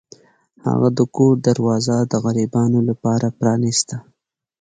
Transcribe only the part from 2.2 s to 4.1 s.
غریبانو لپاره پرانیسته.